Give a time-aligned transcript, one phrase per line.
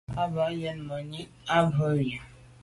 [0.21, 2.17] À bə α̂ wə Yə̂n mɛ̀n nî bə α̂ wə.